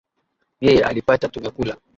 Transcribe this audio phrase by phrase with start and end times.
[0.61, 1.77] Yeye alipata tumekula